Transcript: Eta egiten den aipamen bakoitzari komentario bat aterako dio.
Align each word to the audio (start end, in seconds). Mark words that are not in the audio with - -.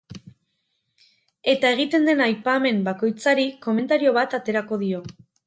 Eta 1.53 1.71
egiten 1.77 2.09
den 2.09 2.23
aipamen 2.29 2.81
bakoitzari 2.89 3.47
komentario 3.67 4.17
bat 4.19 4.35
aterako 4.41 4.83
dio. 4.87 5.05